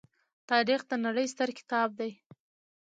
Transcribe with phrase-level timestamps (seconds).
[0.49, 2.11] تاریخ د نړۍ ستر کتاب دی.